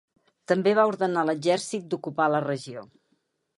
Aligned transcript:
També 0.51 0.73
va 0.79 0.85
ordenar 0.91 1.25
a 1.25 1.27
l’exèrcit 1.31 1.87
d’ocupar 1.93 2.29
la 2.37 2.43
regió. 2.49 2.89